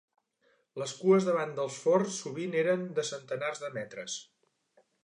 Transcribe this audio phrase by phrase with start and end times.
[0.83, 4.19] Les cues davant els forns sovint eren de centenars de metres.